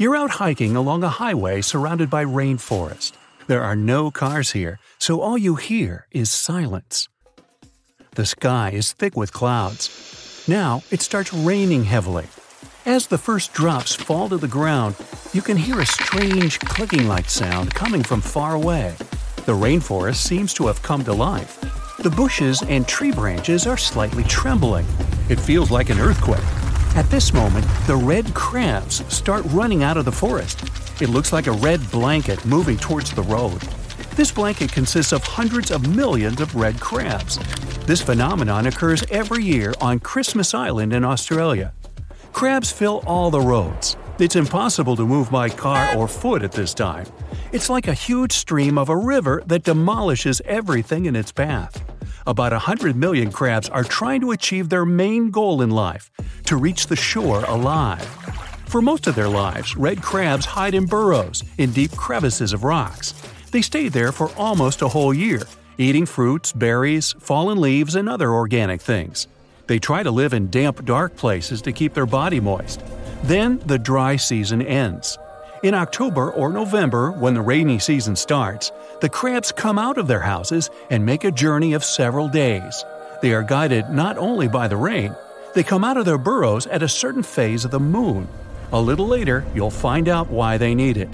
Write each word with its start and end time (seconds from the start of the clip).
You're 0.00 0.14
out 0.14 0.30
hiking 0.30 0.76
along 0.76 1.02
a 1.02 1.08
highway 1.08 1.60
surrounded 1.60 2.08
by 2.08 2.24
rainforest. 2.24 3.14
There 3.48 3.64
are 3.64 3.74
no 3.74 4.12
cars 4.12 4.52
here, 4.52 4.78
so 5.00 5.20
all 5.20 5.36
you 5.36 5.56
hear 5.56 6.06
is 6.12 6.30
silence. 6.30 7.08
The 8.14 8.24
sky 8.24 8.70
is 8.70 8.92
thick 8.92 9.16
with 9.16 9.32
clouds. 9.32 10.44
Now 10.46 10.84
it 10.92 11.02
starts 11.02 11.34
raining 11.34 11.82
heavily. 11.82 12.28
As 12.86 13.08
the 13.08 13.18
first 13.18 13.52
drops 13.52 13.92
fall 13.92 14.28
to 14.28 14.36
the 14.36 14.46
ground, 14.46 14.94
you 15.32 15.42
can 15.42 15.56
hear 15.56 15.80
a 15.80 15.86
strange 15.86 16.60
clicking 16.60 17.08
like 17.08 17.28
sound 17.28 17.74
coming 17.74 18.04
from 18.04 18.20
far 18.20 18.54
away. 18.54 18.94
The 19.46 19.58
rainforest 19.58 20.22
seems 20.22 20.54
to 20.54 20.68
have 20.68 20.80
come 20.80 21.02
to 21.06 21.12
life. 21.12 21.58
The 21.98 22.10
bushes 22.10 22.62
and 22.62 22.86
tree 22.86 23.10
branches 23.10 23.66
are 23.66 23.76
slightly 23.76 24.22
trembling. 24.22 24.86
It 25.28 25.40
feels 25.40 25.72
like 25.72 25.90
an 25.90 25.98
earthquake. 25.98 26.67
At 26.98 27.08
this 27.10 27.32
moment, 27.32 27.64
the 27.86 27.94
red 27.94 28.34
crabs 28.34 29.04
start 29.06 29.44
running 29.50 29.84
out 29.84 29.96
of 29.96 30.04
the 30.04 30.10
forest. 30.10 30.64
It 31.00 31.10
looks 31.10 31.32
like 31.32 31.46
a 31.46 31.52
red 31.52 31.88
blanket 31.92 32.44
moving 32.44 32.76
towards 32.76 33.12
the 33.12 33.22
road. 33.22 33.60
This 34.16 34.32
blanket 34.32 34.72
consists 34.72 35.12
of 35.12 35.22
hundreds 35.22 35.70
of 35.70 35.94
millions 35.94 36.40
of 36.40 36.56
red 36.56 36.80
crabs. 36.80 37.38
This 37.86 38.02
phenomenon 38.02 38.66
occurs 38.66 39.04
every 39.12 39.44
year 39.44 39.74
on 39.80 40.00
Christmas 40.00 40.54
Island 40.54 40.92
in 40.92 41.04
Australia. 41.04 41.72
Crabs 42.32 42.72
fill 42.72 43.04
all 43.06 43.30
the 43.30 43.40
roads. 43.40 43.96
It's 44.18 44.34
impossible 44.34 44.96
to 44.96 45.06
move 45.06 45.30
by 45.30 45.50
car 45.50 45.96
or 45.96 46.08
foot 46.08 46.42
at 46.42 46.50
this 46.50 46.74
time. 46.74 47.06
It's 47.52 47.70
like 47.70 47.86
a 47.86 47.94
huge 47.94 48.32
stream 48.32 48.76
of 48.76 48.88
a 48.88 48.96
river 48.96 49.44
that 49.46 49.62
demolishes 49.62 50.42
everything 50.44 51.06
in 51.06 51.14
its 51.14 51.30
path. 51.30 51.80
About 52.28 52.52
100 52.52 52.94
million 52.94 53.32
crabs 53.32 53.70
are 53.70 53.82
trying 53.82 54.20
to 54.20 54.32
achieve 54.32 54.68
their 54.68 54.84
main 54.84 55.30
goal 55.30 55.62
in 55.62 55.70
life 55.70 56.10
to 56.44 56.58
reach 56.58 56.86
the 56.86 56.94
shore 56.94 57.42
alive. 57.44 58.04
For 58.66 58.82
most 58.82 59.06
of 59.06 59.14
their 59.14 59.30
lives, 59.30 59.78
red 59.78 60.02
crabs 60.02 60.44
hide 60.44 60.74
in 60.74 60.84
burrows 60.84 61.42
in 61.56 61.72
deep 61.72 61.90
crevices 61.92 62.52
of 62.52 62.64
rocks. 62.64 63.14
They 63.50 63.62
stay 63.62 63.88
there 63.88 64.12
for 64.12 64.30
almost 64.36 64.82
a 64.82 64.88
whole 64.88 65.14
year, 65.14 65.40
eating 65.78 66.04
fruits, 66.04 66.52
berries, 66.52 67.14
fallen 67.18 67.62
leaves, 67.62 67.94
and 67.94 68.10
other 68.10 68.30
organic 68.30 68.82
things. 68.82 69.26
They 69.66 69.78
try 69.78 70.02
to 70.02 70.10
live 70.10 70.34
in 70.34 70.50
damp, 70.50 70.84
dark 70.84 71.16
places 71.16 71.62
to 71.62 71.72
keep 71.72 71.94
their 71.94 72.04
body 72.04 72.40
moist. 72.40 72.82
Then 73.22 73.58
the 73.64 73.78
dry 73.78 74.16
season 74.16 74.60
ends. 74.60 75.16
In 75.60 75.74
October 75.74 76.30
or 76.30 76.52
November, 76.52 77.10
when 77.10 77.34
the 77.34 77.40
rainy 77.40 77.80
season 77.80 78.14
starts, 78.14 78.70
the 79.00 79.08
crabs 79.08 79.50
come 79.50 79.76
out 79.76 79.98
of 79.98 80.06
their 80.06 80.20
houses 80.20 80.70
and 80.88 81.04
make 81.04 81.24
a 81.24 81.32
journey 81.32 81.72
of 81.72 81.82
several 81.82 82.28
days. 82.28 82.84
They 83.22 83.32
are 83.32 83.42
guided 83.42 83.90
not 83.90 84.16
only 84.18 84.46
by 84.46 84.68
the 84.68 84.76
rain, 84.76 85.16
they 85.56 85.64
come 85.64 85.82
out 85.82 85.96
of 85.96 86.04
their 86.04 86.16
burrows 86.16 86.68
at 86.68 86.84
a 86.84 86.88
certain 86.88 87.24
phase 87.24 87.64
of 87.64 87.72
the 87.72 87.80
moon. 87.80 88.28
A 88.70 88.80
little 88.80 89.08
later, 89.08 89.44
you'll 89.52 89.70
find 89.70 90.08
out 90.08 90.30
why 90.30 90.58
they 90.58 90.76
need 90.76 90.96
it. 90.96 91.10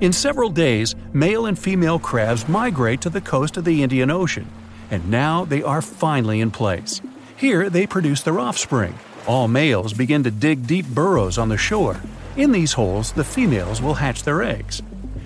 In 0.00 0.12
several 0.12 0.50
days, 0.50 0.96
male 1.12 1.46
and 1.46 1.56
female 1.56 2.00
crabs 2.00 2.48
migrate 2.48 3.00
to 3.02 3.10
the 3.10 3.20
coast 3.20 3.56
of 3.56 3.64
the 3.64 3.84
Indian 3.84 4.10
Ocean, 4.10 4.48
and 4.90 5.08
now 5.08 5.44
they 5.44 5.62
are 5.62 5.82
finally 5.82 6.40
in 6.40 6.50
place. 6.50 7.00
Here 7.36 7.70
they 7.70 7.86
produce 7.86 8.22
their 8.22 8.40
offspring. 8.40 8.98
All 9.28 9.46
males 9.46 9.92
begin 9.92 10.24
to 10.24 10.32
dig 10.32 10.66
deep 10.66 10.86
burrows 10.86 11.38
on 11.38 11.48
the 11.48 11.56
shore. 11.56 12.00
In 12.38 12.52
these 12.52 12.72
holes, 12.72 13.10
the 13.10 13.24
females 13.24 13.82
will 13.82 13.94
hatch 13.94 14.22
their 14.22 14.44
eggs. 14.44 14.80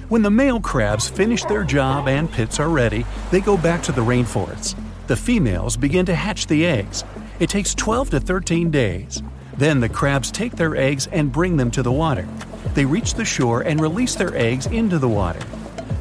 When 0.09 0.23
the 0.23 0.31
male 0.31 0.59
crabs 0.59 1.11
finish 1.11 1.45
their 1.45 1.63
job 1.63 2.09
and 2.09 2.33
pits 2.33 2.59
are 2.59 2.71
ready, 2.71 3.05
they 3.31 3.43
go 3.43 3.59
back 3.59 3.83
to 3.83 3.93
the 3.93 4.01
rainforests. 4.01 4.75
The 5.09 5.17
females 5.17 5.77
begin 5.77 6.07
to 6.07 6.15
hatch 6.15 6.47
the 6.47 6.65
eggs. 6.65 7.05
It 7.39 7.51
takes 7.51 7.75
12 7.75 8.09
to 8.11 8.21
13 8.21 8.71
days. 8.71 9.23
Then 9.59 9.79
the 9.79 9.91
crabs 9.91 10.31
take 10.31 10.57
their 10.57 10.75
eggs 10.75 11.07
and 11.09 11.31
bring 11.31 11.59
them 11.59 11.71
to 11.73 11.83
the 11.83 11.93
water. 11.93 12.27
They 12.73 12.87
reach 12.87 13.13
the 13.13 13.27
shore 13.27 13.61
and 13.61 13.79
release 13.79 14.15
their 14.15 14.35
eggs 14.35 14.65
into 14.65 14.99
the 14.99 15.07
water. 15.07 15.43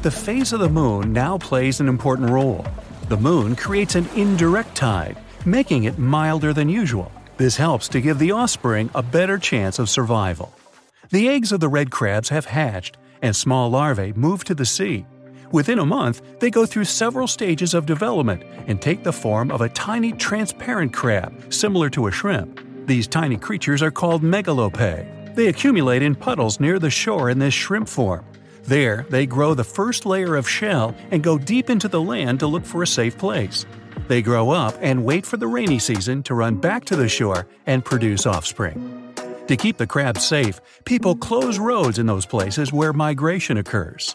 The 0.00 0.10
phase 0.10 0.54
of 0.54 0.60
the 0.60 0.70
moon 0.70 1.12
now 1.12 1.36
plays 1.36 1.78
an 1.78 1.90
important 1.90 2.30
role. 2.30 2.64
The 3.10 3.18
moon 3.18 3.54
creates 3.54 3.96
an 3.96 4.08
indirect 4.16 4.74
tide, 4.74 5.18
making 5.44 5.84
it 5.84 5.98
milder 5.98 6.54
than 6.54 6.70
usual. 6.70 7.12
This 7.36 7.58
helps 7.58 7.86
to 7.88 8.00
give 8.00 8.18
the 8.18 8.32
offspring 8.32 8.88
a 8.94 9.02
better 9.02 9.36
chance 9.36 9.78
of 9.78 9.90
survival. 9.90 10.54
The 11.12 11.28
eggs 11.28 11.52
of 11.52 11.60
the 11.60 11.68
red 11.68 11.90
crabs 11.90 12.30
have 12.30 12.46
hatched, 12.46 12.96
and 13.20 13.36
small 13.36 13.68
larvae 13.68 14.14
move 14.14 14.44
to 14.44 14.54
the 14.54 14.64
sea. 14.64 15.04
Within 15.50 15.78
a 15.78 15.84
month, 15.84 16.22
they 16.40 16.50
go 16.50 16.64
through 16.64 16.86
several 16.86 17.26
stages 17.26 17.74
of 17.74 17.84
development 17.84 18.42
and 18.66 18.80
take 18.80 19.04
the 19.04 19.12
form 19.12 19.50
of 19.50 19.60
a 19.60 19.68
tiny 19.68 20.12
transparent 20.12 20.94
crab, 20.94 21.52
similar 21.52 21.90
to 21.90 22.06
a 22.06 22.10
shrimp. 22.10 22.86
These 22.86 23.08
tiny 23.08 23.36
creatures 23.36 23.82
are 23.82 23.90
called 23.90 24.22
megalopae. 24.22 25.34
They 25.34 25.48
accumulate 25.48 26.00
in 26.00 26.14
puddles 26.14 26.60
near 26.60 26.78
the 26.78 26.88
shore 26.88 27.28
in 27.28 27.38
this 27.38 27.52
shrimp 27.52 27.90
form. 27.90 28.24
There, 28.62 29.04
they 29.10 29.26
grow 29.26 29.52
the 29.52 29.64
first 29.64 30.06
layer 30.06 30.34
of 30.34 30.48
shell 30.48 30.96
and 31.10 31.22
go 31.22 31.36
deep 31.36 31.68
into 31.68 31.88
the 31.88 32.00
land 32.00 32.40
to 32.40 32.46
look 32.46 32.64
for 32.64 32.82
a 32.82 32.86
safe 32.86 33.18
place. 33.18 33.66
They 34.08 34.22
grow 34.22 34.48
up 34.48 34.76
and 34.80 35.04
wait 35.04 35.26
for 35.26 35.36
the 35.36 35.46
rainy 35.46 35.78
season 35.78 36.22
to 36.22 36.34
run 36.34 36.56
back 36.56 36.86
to 36.86 36.96
the 36.96 37.06
shore 37.06 37.46
and 37.66 37.84
produce 37.84 38.24
offspring. 38.24 39.01
To 39.48 39.56
keep 39.56 39.76
the 39.76 39.88
crabs 39.88 40.24
safe, 40.24 40.60
people 40.84 41.16
close 41.16 41.58
roads 41.58 41.98
in 41.98 42.06
those 42.06 42.24
places 42.24 42.72
where 42.72 42.92
migration 42.92 43.56
occurs. 43.56 44.14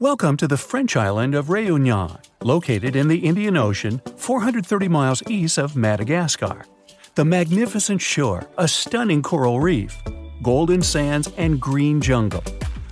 Welcome 0.00 0.36
to 0.38 0.48
the 0.48 0.56
French 0.56 0.96
island 0.96 1.36
of 1.36 1.46
Réunion, 1.46 2.18
located 2.42 2.96
in 2.96 3.06
the 3.06 3.18
Indian 3.18 3.56
Ocean, 3.56 4.02
430 4.16 4.88
miles 4.88 5.22
east 5.28 5.58
of 5.58 5.76
Madagascar. 5.76 6.64
The 7.14 7.24
magnificent 7.24 8.00
shore, 8.00 8.48
a 8.58 8.66
stunning 8.66 9.22
coral 9.22 9.60
reef, 9.60 9.96
golden 10.42 10.82
sands, 10.82 11.30
and 11.36 11.60
green 11.60 12.00
jungle. 12.00 12.42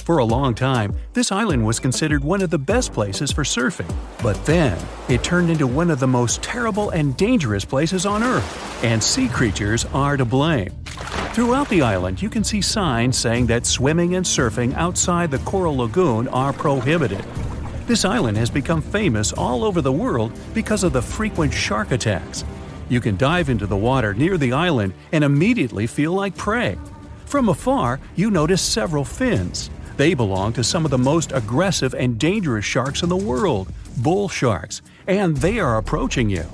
For 0.04 0.18
a 0.18 0.24
long 0.24 0.54
time, 0.54 0.94
this 1.14 1.32
island 1.32 1.66
was 1.66 1.80
considered 1.80 2.22
one 2.22 2.42
of 2.42 2.50
the 2.50 2.58
best 2.58 2.92
places 2.92 3.32
for 3.32 3.42
surfing. 3.42 3.92
But 4.22 4.42
then, 4.46 4.78
it 5.08 5.24
turned 5.24 5.50
into 5.50 5.66
one 5.66 5.90
of 5.90 5.98
the 5.98 6.06
most 6.06 6.42
terrible 6.42 6.90
and 6.90 7.16
dangerous 7.16 7.64
places 7.64 8.06
on 8.06 8.22
Earth, 8.22 8.84
and 8.84 9.02
sea 9.02 9.28
creatures 9.28 9.84
are 9.86 10.16
to 10.16 10.24
blame. 10.24 10.77
Throughout 11.38 11.68
the 11.68 11.82
island, 11.82 12.20
you 12.20 12.28
can 12.28 12.42
see 12.42 12.60
signs 12.60 13.16
saying 13.16 13.46
that 13.46 13.64
swimming 13.64 14.16
and 14.16 14.26
surfing 14.26 14.74
outside 14.74 15.30
the 15.30 15.38
Coral 15.38 15.76
Lagoon 15.76 16.26
are 16.26 16.52
prohibited. 16.52 17.24
This 17.86 18.04
island 18.04 18.36
has 18.38 18.50
become 18.50 18.82
famous 18.82 19.32
all 19.32 19.62
over 19.62 19.80
the 19.80 19.92
world 19.92 20.32
because 20.52 20.82
of 20.82 20.92
the 20.92 21.00
frequent 21.00 21.54
shark 21.54 21.92
attacks. 21.92 22.44
You 22.88 23.00
can 23.00 23.16
dive 23.16 23.50
into 23.50 23.68
the 23.68 23.76
water 23.76 24.14
near 24.14 24.36
the 24.36 24.52
island 24.52 24.94
and 25.12 25.22
immediately 25.22 25.86
feel 25.86 26.12
like 26.12 26.36
prey. 26.36 26.76
From 27.26 27.48
afar, 27.48 28.00
you 28.16 28.32
notice 28.32 28.60
several 28.60 29.04
fins. 29.04 29.70
They 29.96 30.14
belong 30.14 30.54
to 30.54 30.64
some 30.64 30.84
of 30.84 30.90
the 30.90 30.98
most 30.98 31.30
aggressive 31.30 31.94
and 31.94 32.18
dangerous 32.18 32.64
sharks 32.64 33.04
in 33.04 33.08
the 33.08 33.16
world, 33.16 33.72
bull 33.98 34.28
sharks, 34.28 34.82
and 35.06 35.36
they 35.36 35.60
are 35.60 35.76
approaching 35.76 36.30
you. 36.30 36.46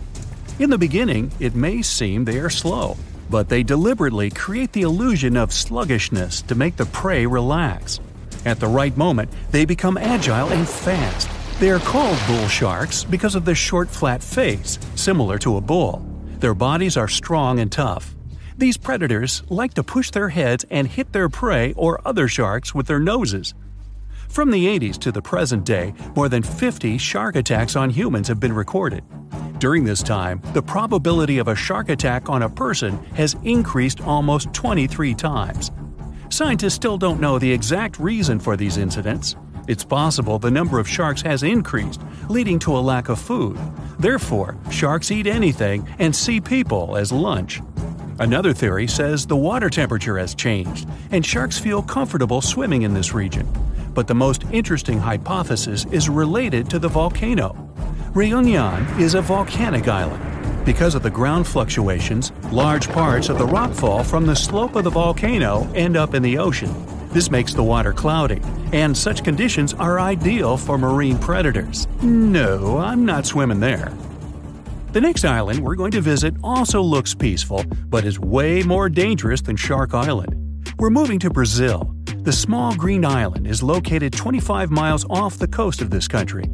In 0.59 0.69
the 0.69 0.77
beginning, 0.77 1.33
it 1.41 1.55
may 1.55 1.81
seem 1.81 2.27
they 2.27 2.39
are 2.39 2.51
slow, 2.51 2.99
but 3.31 3.49
they 3.49 3.63
deliberately 3.63 4.31
create 4.31 4.73
the 4.73 4.83
illusion 4.83 5.37
of 5.37 5.53
sluggishness 5.53 6.43
to 6.43 6.55
make 6.55 6.77
the 6.77 6.87
prey 6.87 7.27
relax. 7.27 8.01
At 8.45 8.61
the 8.61 8.69
right 8.69 8.97
moment, 8.97 9.31
they 9.51 9.65
become 9.65 9.97
agile 9.97 10.49
and 10.49 10.69
fast. 10.69 11.29
They 11.61 11.71
are 11.71 11.79
called 11.79 12.19
bull 12.27 12.49
sharks 12.49 13.05
because 13.05 13.35
of 13.35 13.45
their 13.45 13.55
short, 13.55 13.89
flat 13.89 14.23
face, 14.23 14.79
similar 14.97 15.39
to 15.39 15.57
a 15.57 15.61
bull. 15.61 16.05
Their 16.41 16.55
bodies 16.55 16.97
are 16.97 17.09
strong 17.09 17.59
and 17.61 17.71
tough. 17.71 18.15
These 18.57 18.77
predators 18.77 19.43
like 19.49 19.75
to 19.75 19.83
push 19.83 20.11
their 20.11 20.29
heads 20.29 20.65
and 20.71 20.87
hit 20.87 21.13
their 21.13 21.29
prey 21.29 21.73
or 21.77 22.01
other 22.07 22.29
sharks 22.29 22.75
with 22.75 22.87
their 22.87 23.01
noses. 23.01 23.55
From 24.29 24.51
the 24.51 24.67
80s 24.67 24.99
to 24.99 25.13
the 25.13 25.23
present 25.23 25.65
day, 25.65 25.95
more 26.17 26.29
than 26.29 26.43
50 26.43 26.99
shark 26.99 27.37
attacks 27.37 27.77
on 27.77 27.91
humans 27.91 28.29
have 28.29 28.41
been 28.41 28.53
recorded. 28.53 29.05
During 29.65 29.85
this 29.85 30.03
time, 30.03 30.43
the 30.53 30.61
probability 30.61 31.39
of 31.39 31.49
a 31.49 31.57
shark 31.57 31.89
attack 31.89 32.29
on 32.29 32.43
a 32.43 32.51
person 32.51 33.03
has 33.15 33.35
increased 33.45 34.03
almost 34.03 34.53
23 34.53 35.15
times. 35.15 35.71
Scientists 36.29 36.75
still 36.75 36.99
don't 36.99 37.19
know 37.19 37.39
the 37.39 37.51
exact 37.51 37.99
reason 37.99 38.39
for 38.39 38.59
these 38.59 38.77
incidents. 38.77 39.37
It's 39.67 39.83
possible 39.83 40.39
the 40.39 40.51
number 40.51 40.79
of 40.79 40.87
sharks 40.87 41.23
has 41.23 41.43
increased, 41.43 42.03
leading 42.29 42.59
to 42.59 42.77
a 42.77 42.79
lack 42.79 43.09
of 43.09 43.19
food. 43.19 43.59
Therefore, 43.99 44.59
sharks 44.71 45.11
eat 45.11 45.27
anything 45.27 45.89
and 45.99 46.15
see 46.15 46.43
people 46.43 46.99
as 46.99 47.11
lunch. 47.11 47.63
Another 48.19 48.53
theory 48.53 48.87
says 48.87 49.25
the 49.27 49.35
water 49.35 49.71
temperature 49.71 50.19
has 50.19 50.35
changed, 50.35 50.87
and 51.11 51.25
sharks 51.25 51.59
feel 51.59 51.81
comfortable 51.83 52.43
swimming 52.43 52.83
in 52.83 52.93
this 52.93 53.15
region. 53.15 53.49
But 53.95 54.09
the 54.09 54.15
most 54.15 54.45
interesting 54.53 54.99
hypothesis 54.99 55.87
is 55.91 56.11
related 56.11 56.69
to 56.69 56.79
the 56.79 56.89
volcano. 56.89 57.74
Réunion 58.15 59.01
is 59.01 59.17
a 59.17 59.21
volcanic 59.21 59.89
island. 59.89 60.65
Because 60.65 60.95
of 60.95 61.03
the 61.03 61.11
ground 61.11 61.49
fluctuations, 61.49 62.31
large 62.53 62.89
parts 62.91 63.29
of 63.29 63.39
the 63.39 63.47
rockfall 63.47 64.07
from 64.07 64.25
the 64.25 64.37
slope 64.37 64.77
of 64.77 64.85
the 64.85 64.91
volcano 64.91 65.69
end 65.75 65.97
up 65.97 66.15
in 66.15 66.23
the 66.23 66.39
ocean. 66.39 66.73
This 67.09 67.29
makes 67.29 67.55
the 67.55 67.65
water 67.65 67.93
cloudy, 67.93 68.41
and 68.73 68.97
such 68.97 69.25
conditions 69.25 69.75
are 69.75 69.99
ideal 69.99 70.57
for 70.57 70.79
marine 70.79 71.19
predators. 71.19 71.89
No, 72.03 72.79
I'm 72.79 73.05
not 73.05 73.27
swimming 73.27 73.59
there. 73.59 73.93
The 74.93 75.01
next 75.01 75.25
island 75.25 75.59
we're 75.59 75.75
going 75.75 75.91
to 75.91 76.01
visit 76.01 76.37
also 76.45 76.81
looks 76.81 77.17
peaceful, 77.17 77.65
but 77.89 78.05
is 78.05 78.21
way 78.21 78.63
more 78.63 78.89
dangerous 78.89 79.41
than 79.41 79.57
Shark 79.57 79.93
Island. 79.93 80.37
We're 80.79 80.91
moving 80.91 81.19
to 81.19 81.31
Brazil. 81.31 81.93
The 82.19 82.33
small 82.33 82.77
green 82.77 83.05
island 83.05 83.49
is 83.49 83.61
located 83.61 84.13
25 84.13 84.71
miles 84.71 85.05
off 85.11 85.37
the 85.37 85.49
coast 85.49 85.83
of 85.83 85.91
this 85.91 86.07
country. 86.07 86.45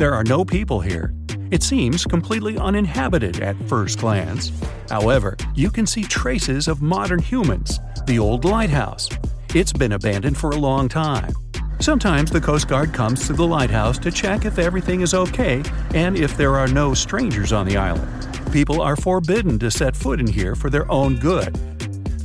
There 0.00 0.14
are 0.14 0.24
no 0.24 0.46
people 0.46 0.80
here. 0.80 1.12
It 1.50 1.62
seems 1.62 2.06
completely 2.06 2.56
uninhabited 2.56 3.40
at 3.40 3.54
first 3.68 3.98
glance. 3.98 4.50
However, 4.88 5.36
you 5.54 5.70
can 5.70 5.86
see 5.86 6.04
traces 6.04 6.68
of 6.68 6.80
modern 6.80 7.18
humans, 7.18 7.78
the 8.06 8.18
old 8.18 8.46
lighthouse. 8.46 9.10
It's 9.54 9.74
been 9.74 9.92
abandoned 9.92 10.38
for 10.38 10.52
a 10.52 10.56
long 10.56 10.88
time. 10.88 11.34
Sometimes 11.80 12.30
the 12.30 12.40
Coast 12.40 12.66
Guard 12.66 12.94
comes 12.94 13.26
to 13.26 13.34
the 13.34 13.46
lighthouse 13.46 13.98
to 13.98 14.10
check 14.10 14.46
if 14.46 14.58
everything 14.58 15.02
is 15.02 15.12
okay 15.12 15.62
and 15.94 16.18
if 16.18 16.34
there 16.34 16.56
are 16.56 16.68
no 16.68 16.94
strangers 16.94 17.52
on 17.52 17.66
the 17.66 17.76
island. 17.76 18.10
People 18.54 18.80
are 18.80 18.96
forbidden 18.96 19.58
to 19.58 19.70
set 19.70 19.94
foot 19.94 20.18
in 20.18 20.26
here 20.26 20.54
for 20.54 20.70
their 20.70 20.90
own 20.90 21.18
good. 21.18 21.52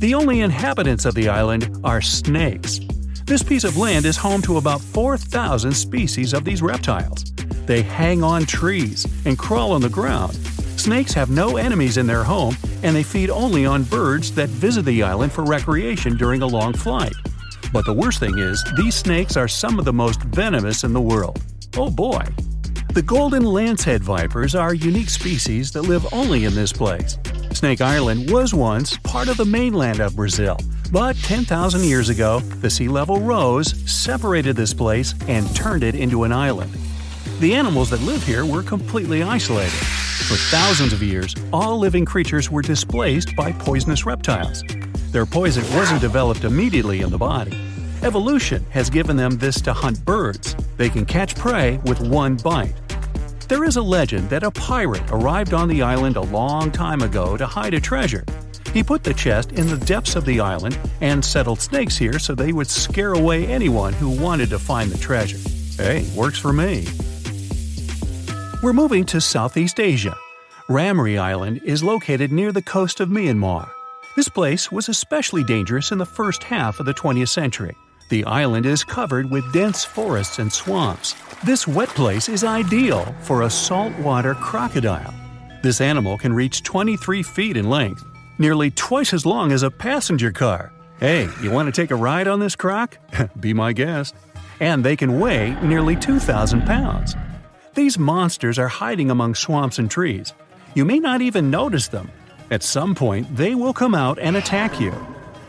The 0.00 0.14
only 0.14 0.40
inhabitants 0.40 1.04
of 1.04 1.14
the 1.14 1.28
island 1.28 1.78
are 1.84 2.00
snakes. 2.00 2.80
This 3.26 3.42
piece 3.42 3.64
of 3.64 3.76
land 3.76 4.06
is 4.06 4.16
home 4.16 4.40
to 4.42 4.56
about 4.56 4.80
4,000 4.80 5.72
species 5.72 6.32
of 6.32 6.42
these 6.42 6.62
reptiles. 6.62 7.36
They 7.66 7.82
hang 7.82 8.22
on 8.22 8.46
trees 8.46 9.06
and 9.24 9.36
crawl 9.36 9.72
on 9.72 9.80
the 9.80 9.88
ground. 9.88 10.34
Snakes 10.78 11.12
have 11.14 11.30
no 11.30 11.56
enemies 11.56 11.96
in 11.96 12.06
their 12.06 12.22
home, 12.22 12.56
and 12.84 12.94
they 12.94 13.02
feed 13.02 13.28
only 13.28 13.66
on 13.66 13.82
birds 13.82 14.30
that 14.36 14.48
visit 14.48 14.84
the 14.84 15.02
island 15.02 15.32
for 15.32 15.44
recreation 15.44 16.16
during 16.16 16.42
a 16.42 16.46
long 16.46 16.72
flight. 16.72 17.14
But 17.72 17.84
the 17.84 17.92
worst 17.92 18.20
thing 18.20 18.38
is, 18.38 18.64
these 18.76 18.94
snakes 18.94 19.36
are 19.36 19.48
some 19.48 19.78
of 19.78 19.84
the 19.84 19.92
most 19.92 20.22
venomous 20.22 20.84
in 20.84 20.92
the 20.92 21.00
world. 21.00 21.42
Oh 21.76 21.90
boy! 21.90 22.24
The 22.94 23.02
golden 23.02 23.42
lancehead 23.42 24.00
vipers 24.00 24.54
are 24.54 24.72
unique 24.72 25.10
species 25.10 25.72
that 25.72 25.82
live 25.82 26.06
only 26.12 26.44
in 26.44 26.54
this 26.54 26.72
place. 26.72 27.18
Snake 27.52 27.80
Island 27.80 28.30
was 28.30 28.54
once 28.54 28.96
part 28.98 29.28
of 29.28 29.36
the 29.36 29.44
mainland 29.44 30.00
of 30.00 30.14
Brazil, 30.14 30.56
but 30.92 31.16
10,000 31.16 31.84
years 31.84 32.10
ago, 32.10 32.40
the 32.40 32.70
sea 32.70 32.88
level 32.88 33.20
rose, 33.20 33.74
separated 33.90 34.54
this 34.54 34.72
place, 34.72 35.14
and 35.26 35.54
turned 35.56 35.82
it 35.82 35.94
into 35.94 36.22
an 36.22 36.32
island. 36.32 36.70
The 37.38 37.54
animals 37.54 37.90
that 37.90 38.00
live 38.00 38.22
here 38.22 38.46
were 38.46 38.62
completely 38.62 39.22
isolated. 39.22 39.70
For 39.70 40.36
thousands 40.36 40.94
of 40.94 41.02
years, 41.02 41.34
all 41.52 41.78
living 41.78 42.06
creatures 42.06 42.50
were 42.50 42.62
displaced 42.62 43.36
by 43.36 43.52
poisonous 43.52 44.06
reptiles. 44.06 44.62
Their 45.10 45.26
poison 45.26 45.62
wasn't 45.76 46.00
developed 46.00 46.44
immediately 46.44 47.02
in 47.02 47.10
the 47.10 47.18
body. 47.18 47.54
Evolution 48.02 48.64
has 48.70 48.88
given 48.88 49.18
them 49.18 49.36
this 49.36 49.60
to 49.60 49.74
hunt 49.74 50.02
birds. 50.06 50.56
They 50.78 50.88
can 50.88 51.04
catch 51.04 51.36
prey 51.36 51.76
with 51.84 52.00
one 52.00 52.36
bite. 52.36 52.74
There 53.48 53.64
is 53.64 53.76
a 53.76 53.82
legend 53.82 54.30
that 54.30 54.42
a 54.42 54.50
pirate 54.50 55.04
arrived 55.10 55.52
on 55.52 55.68
the 55.68 55.82
island 55.82 56.16
a 56.16 56.22
long 56.22 56.70
time 56.70 57.02
ago 57.02 57.36
to 57.36 57.44
hide 57.44 57.74
a 57.74 57.80
treasure. 57.80 58.24
He 58.72 58.82
put 58.82 59.04
the 59.04 59.12
chest 59.12 59.52
in 59.52 59.66
the 59.66 59.76
depths 59.76 60.16
of 60.16 60.24
the 60.24 60.40
island 60.40 60.78
and 61.02 61.22
settled 61.22 61.60
snakes 61.60 61.98
here 61.98 62.18
so 62.18 62.34
they 62.34 62.54
would 62.54 62.66
scare 62.66 63.12
away 63.12 63.46
anyone 63.46 63.92
who 63.92 64.08
wanted 64.08 64.48
to 64.50 64.58
find 64.58 64.90
the 64.90 64.98
treasure. 64.98 65.38
Hey, 65.76 66.08
works 66.16 66.38
for 66.38 66.54
me. 66.54 66.86
We're 68.66 68.72
moving 68.72 69.04
to 69.04 69.20
Southeast 69.20 69.78
Asia. 69.78 70.16
Ramree 70.68 71.18
Island 71.18 71.60
is 71.62 71.84
located 71.84 72.32
near 72.32 72.50
the 72.50 72.60
coast 72.60 72.98
of 72.98 73.08
Myanmar. 73.08 73.70
This 74.16 74.28
place 74.28 74.72
was 74.72 74.88
especially 74.88 75.44
dangerous 75.44 75.92
in 75.92 75.98
the 75.98 76.04
first 76.04 76.42
half 76.42 76.80
of 76.80 76.86
the 76.86 76.92
20th 76.92 77.28
century. 77.28 77.76
The 78.08 78.24
island 78.24 78.66
is 78.66 78.82
covered 78.82 79.30
with 79.30 79.52
dense 79.52 79.84
forests 79.84 80.40
and 80.40 80.52
swamps. 80.52 81.14
This 81.44 81.68
wet 81.68 81.90
place 81.90 82.28
is 82.28 82.42
ideal 82.42 83.14
for 83.20 83.42
a 83.42 83.50
saltwater 83.50 84.34
crocodile. 84.34 85.14
This 85.62 85.80
animal 85.80 86.18
can 86.18 86.32
reach 86.32 86.64
23 86.64 87.22
feet 87.22 87.56
in 87.56 87.70
length, 87.70 88.04
nearly 88.36 88.72
twice 88.72 89.14
as 89.14 89.24
long 89.24 89.52
as 89.52 89.62
a 89.62 89.70
passenger 89.70 90.32
car. 90.32 90.72
Hey, 90.98 91.28
you 91.40 91.52
want 91.52 91.72
to 91.72 91.80
take 91.80 91.92
a 91.92 91.94
ride 91.94 92.26
on 92.26 92.40
this 92.40 92.56
croc? 92.56 92.98
Be 93.38 93.54
my 93.54 93.72
guest. 93.72 94.16
And 94.58 94.82
they 94.82 94.96
can 94.96 95.20
weigh 95.20 95.56
nearly 95.62 95.94
2,000 95.94 96.62
pounds. 96.62 97.14
These 97.76 97.98
monsters 97.98 98.58
are 98.58 98.68
hiding 98.68 99.10
among 99.10 99.34
swamps 99.34 99.78
and 99.78 99.90
trees. 99.90 100.32
You 100.74 100.84
may 100.84 100.98
not 100.98 101.20
even 101.20 101.50
notice 101.50 101.88
them, 101.88 102.10
at 102.50 102.62
some 102.62 102.94
point, 102.94 103.36
they 103.36 103.54
will 103.54 103.74
come 103.74 103.94
out 103.94 104.18
and 104.18 104.36
attack 104.36 104.80
you. 104.80 104.94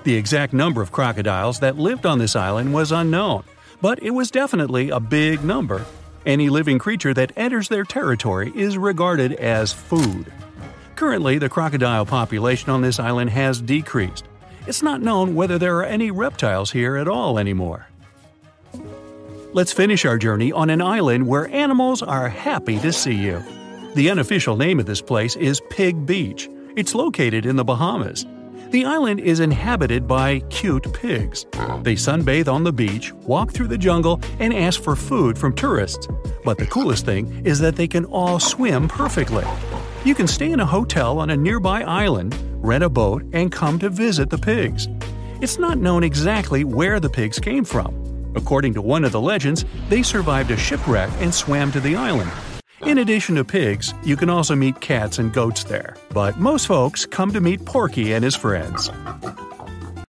The 0.03 0.15
exact 0.15 0.51
number 0.51 0.81
of 0.81 0.91
crocodiles 0.91 1.59
that 1.61 1.77
lived 1.77 2.05
on 2.05 2.19
this 2.19 2.35
island 2.35 2.73
was 2.73 2.91
unknown, 2.91 3.43
but 3.81 4.03
it 4.03 4.09
was 4.09 4.29
definitely 4.29 4.89
a 4.89 4.99
big 4.99 5.41
number. 5.43 5.85
Any 6.25 6.49
living 6.49 6.79
creature 6.79 7.13
that 7.13 7.31
enters 7.37 7.69
their 7.69 7.85
territory 7.85 8.51
is 8.55 8.77
regarded 8.77 9.33
as 9.33 9.71
food. 9.71 10.31
Currently, 10.95 11.37
the 11.37 11.47
crocodile 11.49 12.05
population 12.05 12.71
on 12.71 12.81
this 12.81 12.99
island 12.99 13.29
has 13.29 13.61
decreased. 13.61 14.25
It's 14.65 14.83
not 14.83 15.01
known 15.01 15.33
whether 15.33 15.57
there 15.57 15.77
are 15.77 15.85
any 15.85 16.11
reptiles 16.11 16.71
here 16.71 16.97
at 16.97 17.07
all 17.07 17.39
anymore. 17.39 17.87
Let's 19.53 19.71
finish 19.71 20.03
our 20.03 20.17
journey 20.17 20.51
on 20.51 20.69
an 20.69 20.81
island 20.81 21.25
where 21.25 21.47
animals 21.47 22.01
are 22.01 22.27
happy 22.27 22.79
to 22.79 22.91
see 22.91 23.13
you. 23.13 23.41
The 23.95 24.09
unofficial 24.09 24.57
name 24.57 24.77
of 24.77 24.85
this 24.85 25.01
place 25.01 25.37
is 25.37 25.61
Pig 25.69 26.05
Beach. 26.05 26.49
It's 26.75 26.93
located 26.93 27.45
in 27.45 27.55
the 27.55 27.63
Bahamas. 27.63 28.25
The 28.71 28.83
island 28.83 29.21
is 29.21 29.39
inhabited 29.39 30.05
by 30.05 30.41
cute 30.49 30.91
pigs. 30.91 31.45
They 31.81 31.95
sunbathe 31.95 32.49
on 32.49 32.65
the 32.65 32.73
beach, 32.73 33.13
walk 33.13 33.51
through 33.53 33.69
the 33.69 33.77
jungle, 33.77 34.19
and 34.39 34.53
ask 34.53 34.83
for 34.83 34.97
food 34.97 35.37
from 35.37 35.55
tourists. 35.55 36.09
But 36.43 36.57
the 36.57 36.67
coolest 36.67 37.05
thing 37.05 37.45
is 37.45 37.57
that 37.59 37.77
they 37.77 37.87
can 37.87 38.03
all 38.05 38.41
swim 38.41 38.89
perfectly. 38.89 39.45
You 40.03 40.13
can 40.13 40.27
stay 40.27 40.51
in 40.51 40.59
a 40.59 40.65
hotel 40.65 41.19
on 41.19 41.29
a 41.29 41.37
nearby 41.37 41.83
island, 41.83 42.37
rent 42.57 42.83
a 42.83 42.89
boat, 42.89 43.23
and 43.31 43.49
come 43.49 43.79
to 43.79 43.89
visit 43.89 44.29
the 44.29 44.37
pigs. 44.37 44.89
It's 45.39 45.57
not 45.57 45.77
known 45.77 46.03
exactly 46.03 46.65
where 46.65 46.99
the 46.99 47.09
pigs 47.09 47.39
came 47.39 47.63
from. 47.63 48.06
According 48.35 48.73
to 48.75 48.81
one 48.81 49.03
of 49.03 49.11
the 49.11 49.21
legends, 49.21 49.65
they 49.89 50.03
survived 50.03 50.51
a 50.51 50.57
shipwreck 50.57 51.09
and 51.19 51.33
swam 51.33 51.71
to 51.71 51.79
the 51.79 51.95
island. 51.95 52.31
In 52.81 52.99
addition 52.99 53.35
to 53.35 53.43
pigs, 53.43 53.93
you 54.03 54.15
can 54.15 54.29
also 54.29 54.55
meet 54.55 54.79
cats 54.81 55.19
and 55.19 55.33
goats 55.33 55.63
there. 55.63 55.95
But 56.13 56.39
most 56.39 56.67
folks 56.67 57.05
come 57.05 57.31
to 57.33 57.41
meet 57.41 57.65
Porky 57.65 58.13
and 58.13 58.23
his 58.23 58.35
friends. 58.35 58.89